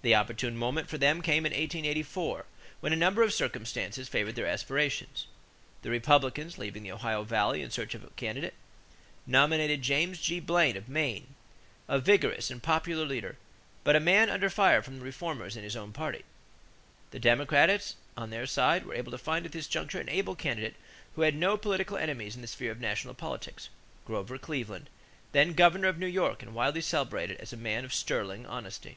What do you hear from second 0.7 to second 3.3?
for them came in 1884 when a number